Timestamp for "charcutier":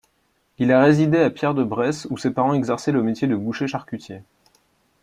3.67-4.23